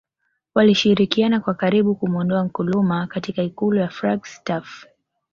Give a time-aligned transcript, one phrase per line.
[0.55, 4.85] Walishirikiana kwa karibu kumuondoa Nkrumah katika ikulu ya Flagstaff